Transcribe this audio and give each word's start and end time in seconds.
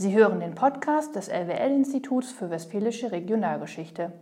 Sie 0.00 0.16
hören 0.16 0.40
den 0.40 0.54
Podcast 0.54 1.14
des 1.14 1.28
LWL-Instituts 1.28 2.32
für 2.32 2.48
Westfälische 2.48 3.12
Regionalgeschichte. 3.12 4.12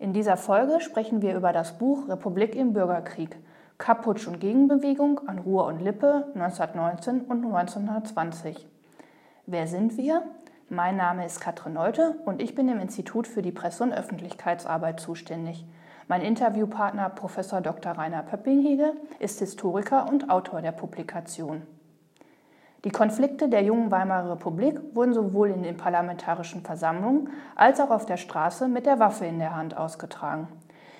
In 0.00 0.12
dieser 0.12 0.36
Folge 0.36 0.80
sprechen 0.80 1.22
wir 1.22 1.36
über 1.36 1.52
das 1.52 1.78
Buch 1.78 2.08
Republik 2.08 2.56
im 2.56 2.72
Bürgerkrieg, 2.72 3.36
Kapputsch 3.78 4.26
und 4.26 4.40
Gegenbewegung 4.40 5.20
an 5.28 5.38
Ruhr 5.38 5.66
und 5.66 5.78
Lippe 5.78 6.26
1919 6.34 7.20
und 7.20 7.44
1920. 7.44 8.66
Wer 9.46 9.68
sind 9.68 9.96
wir? 9.96 10.24
Mein 10.68 10.96
Name 10.96 11.24
ist 11.24 11.40
Katrin 11.40 11.74
Neute 11.74 12.16
und 12.24 12.42
ich 12.42 12.56
bin 12.56 12.68
im 12.68 12.80
Institut 12.80 13.28
für 13.28 13.42
die 13.42 13.52
Presse- 13.52 13.84
und 13.84 13.92
Öffentlichkeitsarbeit 13.92 14.98
zuständig. 14.98 15.64
Mein 16.08 16.22
Interviewpartner 16.22 17.10
Prof. 17.10 17.36
Dr. 17.62 17.92
Rainer 17.92 18.24
Pöppinghege 18.24 18.94
ist 19.20 19.38
Historiker 19.38 20.08
und 20.10 20.30
Autor 20.30 20.62
der 20.62 20.72
Publikation. 20.72 21.62
Die 22.84 22.90
Konflikte 22.90 23.48
der 23.48 23.62
jungen 23.62 23.92
Weimarer 23.92 24.32
Republik 24.32 24.80
wurden 24.92 25.12
sowohl 25.12 25.50
in 25.50 25.62
den 25.62 25.76
parlamentarischen 25.76 26.62
Versammlungen 26.62 27.30
als 27.54 27.78
auch 27.78 27.90
auf 27.90 28.06
der 28.06 28.16
Straße 28.16 28.66
mit 28.66 28.86
der 28.86 28.98
Waffe 28.98 29.24
in 29.24 29.38
der 29.38 29.54
Hand 29.54 29.76
ausgetragen. 29.76 30.48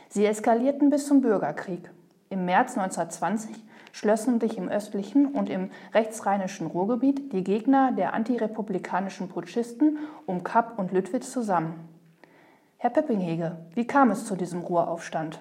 Sie 0.08 0.24
eskalierten 0.24 0.90
bis 0.90 1.08
zum 1.08 1.22
Bürgerkrieg. 1.22 1.90
Im 2.30 2.44
März 2.44 2.78
1920 2.78 3.64
schlossen 3.90 4.40
sich 4.40 4.56
im 4.58 4.68
östlichen 4.68 5.26
und 5.26 5.50
im 5.50 5.70
rechtsrheinischen 5.92 6.68
Ruhrgebiet 6.68 7.32
die 7.32 7.42
Gegner 7.42 7.92
der 7.92 8.14
antirepublikanischen 8.14 9.28
Putschisten 9.28 9.98
um 10.24 10.44
Kapp 10.44 10.78
und 10.78 10.92
Lüttwitz 10.92 11.32
zusammen. 11.32 11.88
Herr 12.78 12.90
Peppinghege, 12.90 13.56
wie 13.74 13.86
kam 13.86 14.10
es 14.10 14.24
zu 14.24 14.36
diesem 14.36 14.60
Ruhraufstand? 14.60 15.40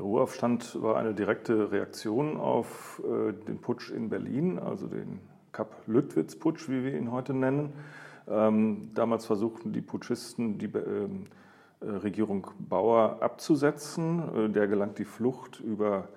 Der 0.00 0.06
Ruheaufstand 0.06 0.80
war 0.80 0.96
eine 0.96 1.12
direkte 1.12 1.72
Reaktion 1.72 2.38
auf 2.38 3.02
äh, 3.04 3.34
den 3.34 3.58
Putsch 3.60 3.90
in 3.90 4.08
Berlin, 4.08 4.58
also 4.58 4.86
den 4.86 5.20
Kapp-Lüttwitz-Putsch, 5.52 6.70
wie 6.70 6.84
wir 6.84 6.96
ihn 6.96 7.12
heute 7.12 7.34
nennen. 7.34 7.74
Ähm, 8.26 8.92
damals 8.94 9.26
versuchten 9.26 9.74
die 9.74 9.82
Putschisten, 9.82 10.56
die 10.56 10.70
ähm, 10.74 11.26
äh, 11.80 11.84
Regierung 11.84 12.46
Bauer 12.58 13.18
abzusetzen. 13.20 14.46
Äh, 14.46 14.48
der 14.48 14.68
gelang 14.68 14.94
die 14.94 15.04
Flucht 15.04 15.60
über 15.60 16.08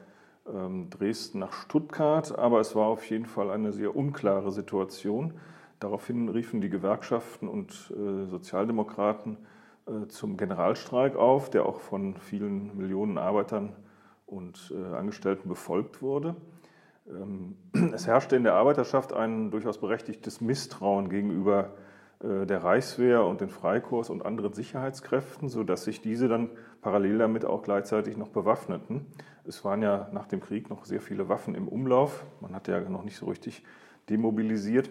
ähm, 0.47 0.89
Dresden 0.89 1.39
nach 1.39 1.51
Stuttgart, 1.51 2.39
aber 2.39 2.61
es 2.61 2.77
war 2.77 2.85
auf 2.85 3.03
jeden 3.09 3.25
Fall 3.25 3.51
eine 3.51 3.73
sehr 3.73 3.93
unklare 3.93 4.53
Situation. 4.53 5.33
Daraufhin 5.81 6.29
riefen 6.29 6.61
die 6.61 6.69
Gewerkschaften 6.69 7.49
und 7.49 7.93
äh, 7.97 8.27
Sozialdemokraten 8.27 9.33
äh, 9.33 9.62
zum 10.07 10.37
Generalstreik 10.37 11.15
auf, 11.15 11.49
der 11.49 11.65
auch 11.65 11.79
von 11.79 12.15
vielen 12.17 12.77
Millionen 12.77 13.17
Arbeitern 13.17 13.75
und 14.25 14.73
äh, 14.75 14.95
Angestellten 14.95 15.49
befolgt 15.49 16.01
wurde. 16.01 16.35
Ähm, 17.07 17.55
es 17.93 18.07
herrschte 18.07 18.35
in 18.35 18.43
der 18.43 18.55
Arbeiterschaft 18.55 19.13
ein 19.13 19.51
durchaus 19.51 19.79
berechtigtes 19.79 20.41
Misstrauen 20.41 21.09
gegenüber 21.09 21.71
äh, 22.23 22.45
der 22.45 22.63
Reichswehr 22.63 23.25
und 23.25 23.41
den 23.41 23.49
Freikorps 23.49 24.09
und 24.09 24.25
anderen 24.25 24.53
Sicherheitskräften, 24.53 25.49
sodass 25.49 25.83
sich 25.83 26.01
diese 26.01 26.27
dann 26.27 26.49
parallel 26.81 27.17
damit 27.17 27.45
auch 27.45 27.63
gleichzeitig 27.63 28.17
noch 28.17 28.29
bewaffneten. 28.29 29.05
Es 29.45 29.65
waren 29.65 29.81
ja 29.81 30.09
nach 30.13 30.27
dem 30.27 30.39
Krieg 30.39 30.69
noch 30.69 30.85
sehr 30.85 31.01
viele 31.01 31.29
Waffen 31.29 31.55
im 31.55 31.67
Umlauf. 31.67 32.25
Man 32.39 32.55
hat 32.55 32.67
ja 32.67 32.79
noch 32.79 33.03
nicht 33.03 33.17
so 33.17 33.25
richtig 33.25 33.63
demobilisiert. 34.09 34.89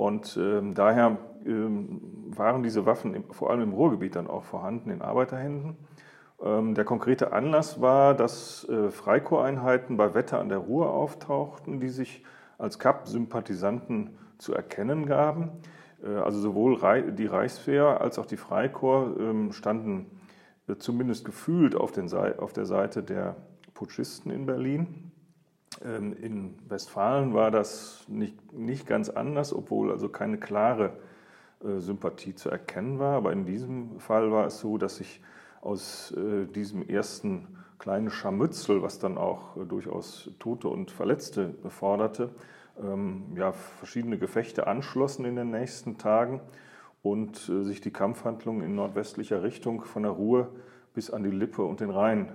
Und 0.00 0.38
ähm, 0.40 0.72
daher 0.72 1.18
ähm, 1.44 2.00
waren 2.34 2.62
diese 2.62 2.86
Waffen 2.86 3.12
im, 3.12 3.24
vor 3.32 3.50
allem 3.50 3.60
im 3.60 3.72
Ruhrgebiet 3.74 4.16
dann 4.16 4.28
auch 4.28 4.44
vorhanden, 4.44 4.88
in 4.88 5.02
Arbeiterhänden. 5.02 5.76
Ähm, 6.42 6.74
der 6.74 6.86
konkrete 6.86 7.34
Anlass 7.34 7.82
war, 7.82 8.14
dass 8.14 8.66
äh, 8.70 8.90
Freikorpseinheiten 8.90 9.98
bei 9.98 10.14
Wetter 10.14 10.40
an 10.40 10.48
der 10.48 10.56
Ruhr 10.56 10.90
auftauchten, 10.90 11.80
die 11.80 11.90
sich 11.90 12.24
als 12.56 12.78
Kapp-Sympathisanten 12.78 14.16
zu 14.38 14.54
erkennen 14.54 15.04
gaben. 15.04 15.50
Äh, 16.02 16.14
also 16.14 16.40
sowohl 16.40 16.78
die 17.12 17.26
Reichswehr 17.26 18.00
als 18.00 18.18
auch 18.18 18.26
die 18.26 18.38
Freikorps 18.38 19.20
ähm, 19.20 19.52
standen 19.52 20.18
äh, 20.66 20.76
zumindest 20.76 21.26
gefühlt 21.26 21.74
auf, 21.74 21.92
auf 22.38 22.52
der 22.54 22.64
Seite 22.64 23.02
der 23.02 23.36
Putschisten 23.74 24.32
in 24.32 24.46
Berlin. 24.46 25.09
Ähm, 25.84 26.14
in 26.20 26.54
Westfalen 26.68 27.34
war 27.34 27.50
das 27.50 28.04
nicht, 28.08 28.52
nicht 28.52 28.86
ganz 28.86 29.08
anders, 29.08 29.52
obwohl 29.52 29.90
also 29.90 30.08
keine 30.08 30.38
klare 30.38 30.92
äh, 31.64 31.80
Sympathie 31.80 32.34
zu 32.34 32.50
erkennen 32.50 32.98
war. 32.98 33.16
Aber 33.16 33.32
in 33.32 33.44
diesem 33.44 33.98
Fall 33.98 34.30
war 34.30 34.46
es 34.46 34.60
so, 34.60 34.78
dass 34.78 34.96
sich 34.96 35.20
aus 35.60 36.12
äh, 36.12 36.46
diesem 36.46 36.88
ersten 36.88 37.46
kleinen 37.78 38.10
Scharmützel, 38.10 38.82
was 38.82 38.98
dann 38.98 39.18
auch 39.18 39.56
äh, 39.56 39.64
durchaus 39.64 40.30
Tote 40.38 40.68
und 40.68 40.90
Verletzte 40.90 41.48
beforderte, 41.48 42.30
ähm, 42.82 43.24
ja, 43.36 43.52
verschiedene 43.52 44.18
Gefechte 44.18 44.66
anschlossen 44.66 45.24
in 45.24 45.36
den 45.36 45.50
nächsten 45.50 45.98
Tagen 45.98 46.40
und 47.02 47.36
sich 47.38 47.80
die 47.80 47.92
Kampfhandlungen 47.92 48.62
in 48.62 48.74
nordwestlicher 48.74 49.42
Richtung 49.42 49.84
von 49.84 50.02
der 50.02 50.12
Ruhr 50.12 50.50
bis 50.92 51.10
an 51.10 51.22
die 51.22 51.30
Lippe 51.30 51.62
und 51.62 51.80
den 51.80 51.88
Rhein 51.88 52.32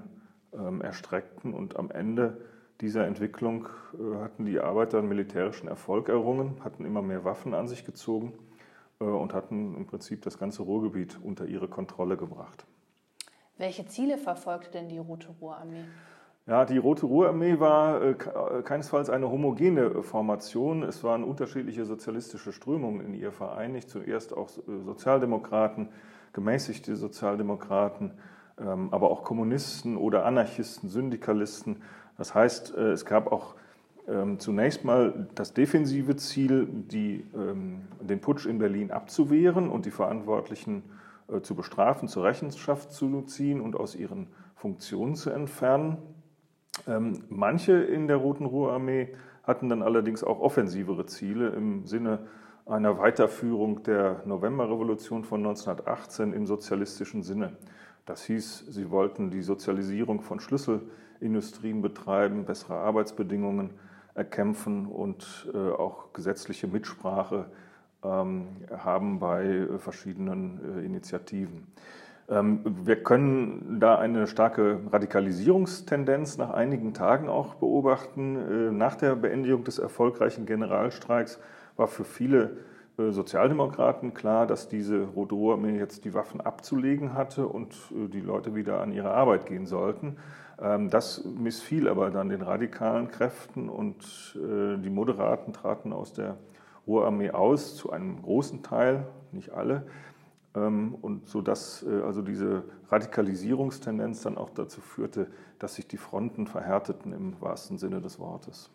ähm, 0.54 0.82
erstreckten 0.82 1.54
und 1.54 1.78
am 1.78 1.92
Ende 1.92 2.38
dieser 2.82 3.08
Entwicklung 3.08 3.68
äh, 3.94 4.24
hatten 4.24 4.46
die 4.46 4.60
Arbeiter 4.60 5.00
einen 5.00 5.08
militärischen 5.08 5.68
Erfolg 5.68 6.10
errungen, 6.10 6.64
hatten 6.64 6.86
immer 6.86 7.02
mehr 7.02 7.24
Waffen 7.24 7.54
an 7.54 7.68
sich 7.68 7.86
gezogen 7.86 8.34
äh, 9.00 9.06
und 9.06 9.34
hatten 9.34 9.76
im 9.76 9.86
Prinzip 9.86 10.22
das 10.24 10.38
ganze 10.38 10.64
Ruhrgebiet 10.64 11.20
unter 11.24 11.46
ihre 11.46 11.68
Kontrolle 11.68 12.18
gebracht. 12.18 12.66
Welche 13.58 13.86
Ziele 13.86 14.18
verfolgte 14.18 14.72
denn 14.72 14.90
die 14.90 14.98
Rote 14.98 15.30
Ruhrarmee? 15.40 15.86
Ja, 16.48 16.66
die 16.66 16.78
Rote 16.78 17.06
Ruhrarmee 17.06 17.60
war 17.60 18.02
äh, 18.04 18.14
keinesfalls 18.64 19.10
eine 19.10 19.32
homogene 19.32 20.04
Formation. 20.04 20.84
Es 20.84 21.04
waren 21.04 21.24
unterschiedliche 21.24 21.86
sozialistische 21.86 22.52
Strömungen 22.52 23.04
in 23.06 23.14
ihr 23.14 23.32
vereinigt. 23.32 23.90
Zuerst 23.90 24.36
auch 24.36 24.50
Sozialdemokraten, 24.50 25.90
gemäßigte 26.34 26.96
Sozialdemokraten, 26.98 28.12
aber 28.92 29.12
auch 29.12 29.24
Kommunisten 29.24 29.98
oder 29.98 30.26
Anarchisten, 30.26 30.90
Syndikalisten. 30.90 31.78
Das 32.18 32.34
heißt, 32.34 32.76
äh, 32.76 32.92
es 32.92 33.06
gab 33.06 33.32
auch 33.32 33.56
ähm, 34.08 34.40
zunächst 34.40 34.86
mal 34.86 35.28
das 35.36 35.54
defensive 35.54 36.16
Ziel, 36.16 36.68
die, 36.70 37.26
ähm, 37.36 37.82
den 38.00 38.22
Putsch 38.22 38.46
in 38.46 38.60
Berlin 38.60 38.92
abzuwehren 38.92 39.70
und 39.70 39.86
die 39.86 39.92
Verantwortlichen 39.92 40.84
äh, 41.28 41.42
zu 41.42 41.56
bestrafen, 41.56 42.08
zur 42.08 42.24
Rechenschaft 42.24 42.94
zu 42.94 43.24
ziehen 43.24 43.62
und 43.62 43.76
aus 43.76 43.96
ihren 43.96 44.28
Funktionen 44.56 45.16
zu 45.16 45.32
entfernen. 45.32 45.98
Ähm, 46.88 47.24
manche 47.30 47.74
in 47.74 48.08
der 48.08 48.18
Roten 48.18 48.46
Ruhrarmee 48.46 49.10
hatten 49.44 49.70
dann 49.70 49.82
allerdings 49.82 50.24
auch 50.24 50.40
offensivere 50.40 51.06
Ziele 51.06 51.50
im 51.50 51.86
Sinne 51.86 52.20
einer 52.66 52.98
Weiterführung 52.98 53.84
der 53.84 54.24
Novemberrevolution 54.26 55.24
von 55.24 55.42
1918 55.42 56.34
im 56.34 56.46
sozialistischen 56.46 57.22
Sinne. 57.22 57.58
Das 58.06 58.24
hieß, 58.24 58.66
sie 58.70 58.90
wollten 58.90 59.30
die 59.30 59.42
Sozialisierung 59.42 60.22
von 60.22 60.40
Schlüsselindustrien 60.40 61.82
betreiben, 61.82 62.46
bessere 62.46 62.76
Arbeitsbedingungen 62.76 63.72
erkämpfen 64.16 64.88
und 64.88 65.50
äh, 65.54 65.58
auch 65.58 66.14
gesetzliche 66.14 66.68
Mitsprache 66.68 67.46
ähm, 68.04 68.48
haben 68.76 69.20
bei 69.20 69.68
verschiedenen 69.78 70.80
äh, 70.80 70.86
Initiativen. 70.86 71.68
Ähm, 72.30 72.62
wir 72.64 73.04
können 73.04 73.78
da 73.80 73.98
eine 73.98 74.26
starke 74.28 74.80
Radikalisierungstendenz 74.92 76.38
nach 76.38 76.52
einigen 76.52 76.94
Tagen 76.94 77.30
auch 77.30 77.56
beobachten. 77.56 78.36
Äh, 78.38 78.72
nach 78.72 78.96
der 78.96 79.16
Beendigung 79.16 79.64
des 79.64 79.78
erfolgreichen 79.78 80.46
Generalstreiks 80.46 81.40
war 81.76 81.88
für 81.88 82.06
viele 82.06 82.58
äh, 82.98 83.12
Sozialdemokraten 83.12 84.14
klar, 84.14 84.48
dass 84.48 84.70
diese 84.70 85.04
Rote 85.04 85.36
Armee 85.36 85.78
jetzt 85.78 86.06
die 86.06 86.14
Waffen 86.14 86.42
abzulegen 86.42 87.14
hatte 87.14 87.48
und 87.48 87.74
äh, 87.92 88.08
die 88.08 88.22
Leute 88.22 88.56
wieder 88.56 88.82
an 88.82 88.92
ihre 88.92 89.12
Arbeit 89.12 89.46
gehen 89.46 89.66
sollten. 89.66 90.18
Ähm, 90.62 90.90
das 90.90 91.26
missfiel 91.26 91.90
aber 91.90 92.10
dann 92.10 92.30
den 92.30 92.42
radikalen 92.42 93.10
Kräften 93.10 93.70
und 93.70 94.38
äh, 94.38 94.78
die 94.78 94.90
Moderaten 94.90 95.54
traten 95.54 95.92
aus 95.92 96.14
der 96.14 96.38
Ruhrarmee 96.88 97.32
aus, 97.32 97.76
zu 97.76 97.92
einem 97.92 98.22
großen 98.22 98.64
Teil, 98.64 99.08
nicht 99.32 99.52
alle. 99.52 99.86
Ähm, 100.56 100.96
und 101.02 101.28
so 101.28 101.42
dass 101.42 101.86
also 101.86 102.22
diese 102.22 102.64
Radikalisierungstendenz 102.90 104.22
dann 104.22 104.38
auch 104.38 104.52
dazu 104.52 104.80
führte, 104.80 105.28
dass 105.60 105.76
sich 105.76 105.88
die 105.88 105.98
Fronten 105.98 106.48
verhärteten 106.48 107.12
im 107.12 107.42
wahrsten 107.42 107.78
Sinne 107.78 108.00
des 108.00 108.20
Wortes. 108.20 108.70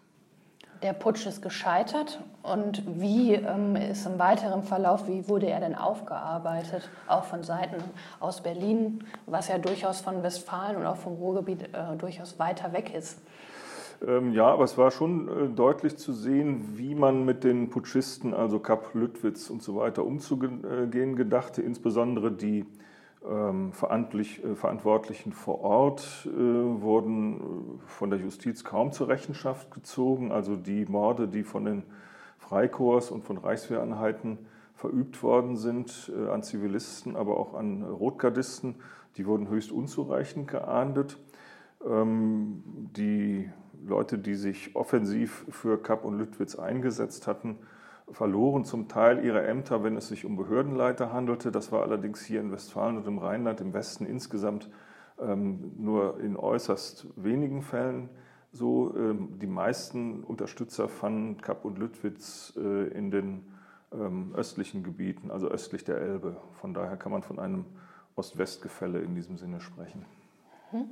Der 0.82 0.94
Putsch 0.94 1.27
ist 1.27 1.43
gescheitert 1.43 2.21
und 2.43 2.82
wie 2.87 3.35
ähm, 3.35 3.77
ist 3.77 4.06
im 4.06 4.19
weiteren 4.19 4.62
Verlauf, 4.62 5.06
wie 5.09 5.29
wurde 5.29 5.47
er 5.47 5.61
denn 5.61 5.75
aufgearbeitet, 5.75 6.88
auch 7.06 7.25
von 7.25 7.43
Seiten 7.43 7.77
aus 8.19 8.43
Berlin, 8.43 9.05
was 9.27 9.49
ja 9.49 9.59
durchaus 9.59 10.00
von 10.00 10.23
Westfalen 10.23 10.77
und 10.77 10.87
auch 10.87 10.97
vom 10.97 11.15
Ruhrgebiet 11.15 11.65
äh, 11.75 11.97
durchaus 11.99 12.38
weiter 12.38 12.73
weg 12.73 12.94
ist? 12.94 13.21
Ähm, 14.06 14.32
ja, 14.32 14.47
aber 14.47 14.65
es 14.65 14.79
war 14.79 14.91
schon 14.91 15.29
äh, 15.29 15.49
deutlich 15.55 15.99
zu 15.99 16.15
sehen, 16.15 16.79
wie 16.79 16.94
man 16.94 17.26
mit 17.26 17.44
den 17.44 17.69
Putschisten, 17.69 18.33
also 18.33 18.59
Kapp, 18.59 18.94
Lüttwitz 18.94 19.50
und 19.50 19.62
so 19.62 19.76
weiter, 19.76 20.06
umzugehen 20.06 21.15
gedachte, 21.15 21.61
insbesondere 21.61 22.33
die 22.33 22.61
äh, 22.61 22.65
Verantwortlichen 23.23 25.33
vor 25.33 25.61
Ort 25.61 26.27
äh, 26.27 26.31
wurden 26.31 27.37
äh, 27.37 27.41
von 27.87 28.09
der 28.09 28.19
Justiz 28.19 28.65
kaum 28.65 28.93
zur 28.93 29.09
Rechenschaft 29.09 29.71
gezogen. 29.71 30.33
Also 30.33 30.57
die 30.57 30.87
Morde, 30.87 31.29
die 31.29 31.43
von 31.43 31.67
den 31.67 31.83
Freikorps 32.39 33.11
und 33.11 33.23
von 33.23 33.37
Reichswehreinheiten 33.37 34.39
verübt 34.75 35.23
worden 35.23 35.57
sind 35.57 36.11
äh, 36.17 36.31
an 36.31 36.43
Zivilisten, 36.43 37.15
aber 37.15 37.39
auch 37.39 37.53
an 37.53 37.83
Rotgardisten. 37.83 38.77
Die 39.19 39.27
wurden 39.27 39.49
höchst 39.49 39.71
unzureichend 39.71 40.49
geahndet. 40.49 41.19
Ähm, 41.87 42.63
die 42.97 43.51
Leute, 43.87 44.17
die 44.17 44.35
sich 44.35 44.75
offensiv 44.75 45.45
für 45.51 45.83
Kapp 45.83 46.07
und 46.07 46.17
Lüttwitz 46.17 46.57
eingesetzt 46.57 47.27
hatten, 47.27 47.59
verloren 48.12 48.65
zum 48.65 48.89
Teil 48.89 49.25
ihre 49.25 49.47
Ämter, 49.47 49.83
wenn 49.83 49.97
es 49.97 50.09
sich 50.09 50.25
um 50.25 50.37
Behördenleiter 50.37 51.12
handelte. 51.12 51.51
Das 51.51 51.73
war 51.73 51.83
allerdings 51.83 52.23
hier 52.25 52.41
in 52.41 52.53
Westfalen 52.53 52.97
und 52.97 53.07
im 53.07 53.19
Rheinland 53.19 53.61
im 53.61 53.73
Westen 53.73 54.07
insgesamt 54.07 54.71
ähm, 55.21 55.73
nur 55.77 56.21
in 56.21 56.37
äußerst 56.37 57.07
wenigen 57.17 57.62
Fällen 57.62 58.09
so. 58.53 58.95
Ähm, 58.97 59.39
die 59.39 59.47
meisten 59.47 60.25
Unterstützer 60.25 60.89
fanden 60.89 61.41
Kapp 61.41 61.65
und 61.65 61.79
Lüttwitz 61.79 62.55
äh, 62.57 62.89
in 62.89 63.11
den 63.11 63.45
ähm, 63.93 64.33
östlichen 64.35 64.83
Gebieten, 64.83 65.31
also 65.31 65.49
östlich 65.49 65.85
der 65.85 65.99
Elbe. 65.99 66.37
Von 66.61 66.75
daher 66.75 66.97
kann 66.97 67.12
man 67.12 67.23
von 67.23 67.39
einem 67.39 67.65
Ost-West-Gefälle 68.17 69.01
in 69.01 69.15
diesem 69.15 69.37
Sinne 69.37 69.61
sprechen. 69.61 70.05
Mhm. 70.73 70.91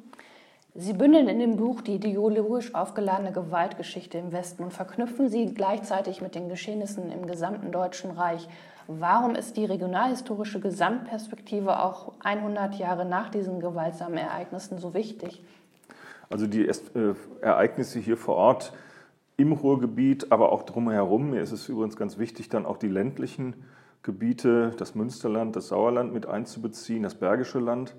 Sie 0.81 0.93
bündeln 0.93 1.27
in 1.27 1.41
dem 1.41 1.57
Buch 1.57 1.81
die 1.81 1.97
ideologisch 1.97 2.73
aufgeladene 2.73 3.33
Gewaltgeschichte 3.33 4.17
im 4.17 4.31
Westen 4.31 4.63
und 4.63 4.73
verknüpfen 4.73 5.29
sie 5.29 5.53
gleichzeitig 5.53 6.23
mit 6.23 6.37
den 6.37 6.49
Geschehnissen 6.49 7.11
im 7.11 7.27
gesamten 7.27 7.73
Deutschen 7.73 8.13
Reich. 8.13 8.49
Warum 8.87 9.35
ist 9.35 9.57
die 9.57 9.65
regionalhistorische 9.65 10.61
Gesamtperspektive 10.61 11.81
auch 11.83 12.13
100 12.23 12.77
Jahre 12.77 13.05
nach 13.05 13.29
diesen 13.29 13.59
gewaltsamen 13.59 14.19
Ereignissen 14.19 14.79
so 14.79 14.95
wichtig? 14.95 15.43
Also 16.31 16.47
die 16.47 16.69
äh, 16.69 16.75
Ereignisse 17.41 17.99
hier 17.99 18.17
vor 18.17 18.37
Ort 18.37 18.73
im 19.37 19.51
Ruhrgebiet, 19.51 20.31
aber 20.31 20.53
auch 20.53 20.63
drumherum. 20.63 21.31
Mir 21.31 21.43
ist 21.43 21.51
es 21.51 21.69
übrigens 21.69 21.97
ganz 21.97 22.19
wichtig, 22.19 22.51
dann 22.51 22.65
auch 22.65 22.77
die 22.77 22.87
ländlichen 22.87 23.55
Gebiete, 24.05 24.71
das 24.79 24.95
Münsterland, 24.95 25.57
das 25.57 25.69
Sauerland 25.69 26.13
mit 26.13 26.27
einzubeziehen, 26.27 27.03
das 27.03 27.17
Bergische 27.17 27.59
Land. 27.59 27.97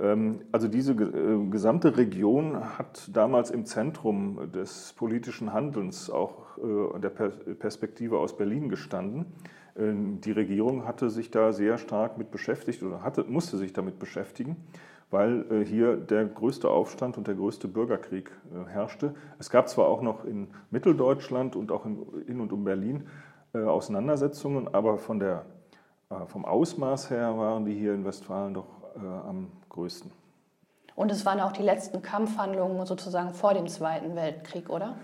Ähm, 0.00 0.40
also 0.52 0.68
diese 0.68 0.92
äh, 0.92 1.46
gesamte 1.50 1.96
Region 1.96 2.78
hat 2.78 3.10
damals 3.12 3.50
im 3.50 3.64
Zentrum 3.64 4.50
des 4.52 4.92
politischen 4.94 5.52
Handelns 5.52 6.10
auch 6.10 6.58
äh, 6.58 6.98
der 6.98 7.10
Perspektive 7.10 8.18
aus 8.18 8.36
Berlin 8.36 8.68
gestanden. 8.68 9.26
Ähm, 9.76 10.20
die 10.20 10.32
Regierung 10.32 10.86
hatte 10.86 11.10
sich 11.10 11.30
da 11.30 11.52
sehr 11.52 11.78
stark 11.78 12.18
mit 12.18 12.30
beschäftigt 12.30 12.82
oder 12.82 13.02
hatte, 13.02 13.24
musste 13.24 13.56
sich 13.56 13.72
damit 13.72 14.00
beschäftigen, 14.00 14.56
weil 15.10 15.44
äh, 15.50 15.64
hier 15.64 15.96
der 15.96 16.24
größte 16.24 16.68
Aufstand 16.68 17.16
und 17.16 17.28
der 17.28 17.36
größte 17.36 17.68
Bürgerkrieg 17.68 18.30
herrschte. 18.66 19.14
Es 19.38 19.48
gab 19.48 19.68
zwar 19.68 19.86
auch 19.86 20.02
noch 20.02 20.24
in 20.24 20.48
Mitteldeutschland 20.70 21.54
und 21.54 21.70
auch 21.70 21.86
in 21.86 22.40
und 22.40 22.52
um 22.52 22.64
Berlin 22.64 23.04
Auseinandersetzungen, 23.52 24.66
aber 24.74 24.98
von 24.98 25.20
der, 25.20 25.44
vom 26.26 26.44
Ausmaß 26.44 27.10
her 27.10 27.38
waren 27.38 27.64
die 27.64 27.74
hier 27.74 27.94
in 27.94 28.04
Westfalen 28.04 28.52
doch 28.52 28.66
am 28.96 29.52
größten. 29.74 30.10
Und 30.94 31.10
es 31.10 31.26
waren 31.26 31.40
auch 31.40 31.52
die 31.52 31.62
letzten 31.62 32.02
Kampfhandlungen 32.02 32.86
sozusagen 32.86 33.34
vor 33.34 33.52
dem 33.54 33.66
Zweiten 33.66 34.14
Weltkrieg, 34.14 34.70
oder? 34.70 34.96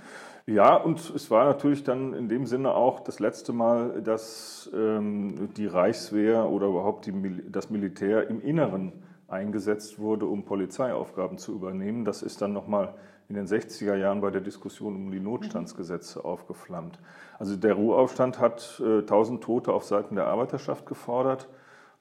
Ja, 0.47 0.77
und 0.77 0.99
es 1.11 1.31
war 1.31 1.45
natürlich 1.45 1.85
dann 1.85 2.15
in 2.15 2.29
dem 2.29 2.47
Sinne 2.47 2.73
auch 2.75 3.01
das 3.01 3.19
letzte 3.21 3.53
Mal, 3.53 4.03
dass 4.03 4.71
ähm, 4.75 5.51
die 5.57 5.67
Reichswehr 5.67 6.49
oder 6.49 6.69
überhaupt 6.69 7.07
die, 7.07 7.43
das 7.51 7.71
Militär 7.71 8.29
im 8.29 8.41
Inneren 8.41 8.93
eingesetzt 9.29 9.99
wurde, 9.99 10.27
um 10.27 10.45
Polizeiaufgaben 10.45 11.39
zu 11.39 11.53
übernehmen. 11.53 12.05
Das 12.05 12.23
ist 12.23 12.41
dann 12.41 12.53
nochmal 12.53 12.95
in 13.29 13.37
den 13.37 13.47
60er 13.47 13.95
Jahren 13.95 14.21
bei 14.21 14.31
der 14.31 14.41
Diskussion 14.41 14.97
um 14.97 15.11
die 15.13 15.21
Notstandsgesetze 15.21 16.25
aufgeflammt. 16.25 16.99
Also 17.39 17.57
der 17.57 17.75
Ruheaufstand 17.75 18.41
hat 18.41 18.83
äh, 18.85 19.01
1000 19.01 19.43
Tote 19.43 19.73
auf 19.73 19.85
Seiten 19.85 20.17
der 20.17 20.27
Arbeiterschaft 20.27 20.85
gefordert. 20.87 21.49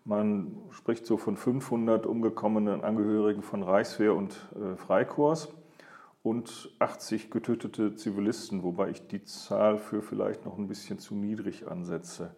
Man 0.10 0.58
spricht 0.72 1.06
so 1.06 1.18
von 1.18 1.38
500 1.38 2.08
umgekommenen 2.08 2.84
Angehörigen 2.84 3.44
von 3.44 3.62
Reichswehr 3.62 4.16
und 4.16 4.34
äh, 4.56 4.76
Freikorps 4.76 5.50
und 6.24 6.72
80 6.80 7.30
getötete 7.30 7.94
Zivilisten, 7.94 8.64
wobei 8.64 8.90
ich 8.90 9.06
die 9.06 9.24
Zahl 9.24 9.78
für 9.78 10.02
vielleicht 10.02 10.46
noch 10.46 10.58
ein 10.58 10.68
bisschen 10.68 10.98
zu 10.98 11.14
niedrig 11.14 11.68
ansetze. 11.68 12.32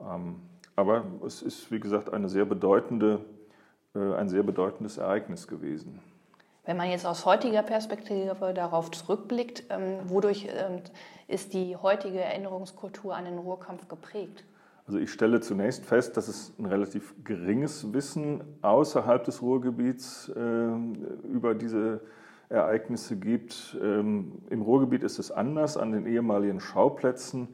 Ähm, 0.00 0.40
aber 0.74 1.04
es 1.24 1.42
ist, 1.42 1.70
wie 1.70 1.78
gesagt, 1.78 2.12
eine 2.12 2.28
sehr 2.28 2.44
bedeutende, 2.44 3.24
äh, 3.94 4.14
ein 4.14 4.28
sehr 4.28 4.42
bedeutendes 4.42 4.98
Ereignis 4.98 5.46
gewesen. 5.46 6.00
Wenn 6.64 6.76
man 6.76 6.90
jetzt 6.90 7.06
aus 7.06 7.24
heutiger 7.24 7.62
Perspektive 7.62 8.52
darauf 8.52 8.90
zurückblickt, 8.90 9.62
ähm, 9.70 10.00
wodurch 10.06 10.48
ähm, 10.50 10.80
ist 11.28 11.54
die 11.54 11.76
heutige 11.76 12.18
Erinnerungskultur 12.18 13.14
an 13.14 13.26
den 13.26 13.38
Ruhrkampf 13.38 13.86
geprägt? 13.86 14.42
Also 14.86 15.00
ich 15.00 15.12
stelle 15.12 15.40
zunächst 15.40 15.84
fest, 15.84 16.16
dass 16.16 16.28
es 16.28 16.52
ein 16.58 16.66
relativ 16.66 17.14
geringes 17.24 17.92
Wissen 17.92 18.44
außerhalb 18.62 19.24
des 19.24 19.42
Ruhrgebiets 19.42 20.28
äh, 20.28 20.68
über 21.28 21.56
diese 21.56 22.00
Ereignisse 22.48 23.16
gibt. 23.16 23.76
Ähm, 23.82 24.42
Im 24.48 24.62
Ruhrgebiet 24.62 25.02
ist 25.02 25.18
es 25.18 25.32
anders, 25.32 25.76
an 25.76 25.90
den 25.90 26.06
ehemaligen 26.06 26.60
Schauplätzen. 26.60 27.48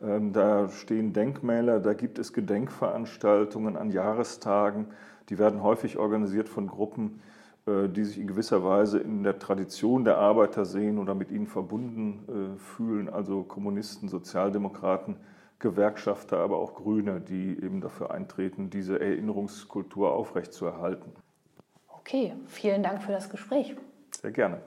Ähm, 0.00 0.32
da 0.32 0.70
stehen 0.70 1.12
Denkmäler, 1.12 1.78
da 1.80 1.92
gibt 1.92 2.18
es 2.18 2.32
Gedenkveranstaltungen 2.32 3.76
an 3.76 3.90
Jahrestagen. 3.90 4.86
Die 5.28 5.38
werden 5.38 5.62
häufig 5.62 5.98
organisiert 5.98 6.48
von 6.48 6.68
Gruppen, 6.68 7.20
äh, 7.66 7.90
die 7.90 8.04
sich 8.04 8.18
in 8.18 8.26
gewisser 8.26 8.64
Weise 8.64 8.98
in 8.98 9.24
der 9.24 9.38
Tradition 9.38 10.04
der 10.04 10.16
Arbeiter 10.16 10.64
sehen 10.64 10.98
oder 10.98 11.14
mit 11.14 11.30
ihnen 11.30 11.48
verbunden 11.48 12.54
äh, 12.54 12.58
fühlen, 12.58 13.10
also 13.10 13.42
Kommunisten, 13.42 14.08
Sozialdemokraten 14.08 15.16
Gewerkschafter, 15.58 16.38
aber 16.38 16.58
auch 16.58 16.74
Grüne, 16.74 17.20
die 17.20 17.60
eben 17.62 17.80
dafür 17.80 18.12
eintreten, 18.12 18.70
diese 18.70 19.00
Erinnerungskultur 19.00 20.12
aufrechtzuerhalten. 20.12 21.12
Okay, 21.88 22.34
vielen 22.46 22.82
Dank 22.82 23.02
für 23.02 23.12
das 23.12 23.28
Gespräch. 23.28 23.74
Sehr 24.20 24.30
gerne. 24.30 24.60